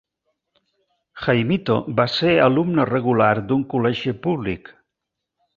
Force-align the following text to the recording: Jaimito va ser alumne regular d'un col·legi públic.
Jaimito 1.25 1.77
va 2.01 2.07
ser 2.15 2.33
alumne 2.47 2.89
regular 2.93 3.31
d'un 3.53 3.65
col·legi 3.75 4.19
públic. 4.25 4.77